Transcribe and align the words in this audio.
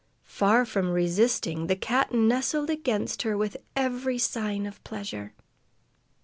Far 0.25 0.65
from 0.65 0.89
resisting, 0.89 1.67
the 1.67 1.75
cat 1.75 2.11
nestled 2.11 2.71
against 2.71 3.21
her 3.21 3.37
with 3.37 3.55
every 3.75 4.17
sign 4.17 4.65
of 4.65 4.83
pleasure. 4.83 5.35